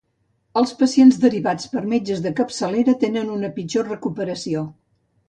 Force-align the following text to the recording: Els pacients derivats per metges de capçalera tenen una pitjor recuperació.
Els 0.59 0.71
pacients 0.77 1.19
derivats 1.25 1.69
per 1.73 1.83
metges 1.91 2.23
de 2.23 2.31
capçalera 2.39 2.97
tenen 3.05 3.29
una 3.35 3.53
pitjor 3.59 3.87
recuperació. 3.91 4.65